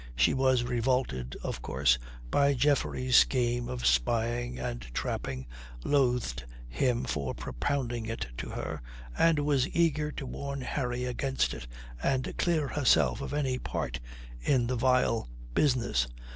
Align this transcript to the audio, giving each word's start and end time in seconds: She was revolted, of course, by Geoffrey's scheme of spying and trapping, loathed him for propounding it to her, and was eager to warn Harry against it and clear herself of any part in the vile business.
She 0.15 0.33
was 0.33 0.63
revolted, 0.63 1.37
of 1.43 1.61
course, 1.61 1.99
by 2.31 2.55
Geoffrey's 2.55 3.15
scheme 3.17 3.69
of 3.69 3.85
spying 3.85 4.57
and 4.57 4.81
trapping, 4.95 5.45
loathed 5.85 6.43
him 6.67 7.03
for 7.03 7.35
propounding 7.35 8.07
it 8.07 8.25
to 8.37 8.49
her, 8.49 8.81
and 9.15 9.37
was 9.37 9.69
eager 9.75 10.11
to 10.13 10.25
warn 10.25 10.61
Harry 10.61 11.05
against 11.05 11.53
it 11.53 11.67
and 12.01 12.35
clear 12.37 12.69
herself 12.69 13.21
of 13.21 13.31
any 13.31 13.59
part 13.59 13.99
in 14.41 14.65
the 14.65 14.75
vile 14.75 15.29
business. 15.53 16.07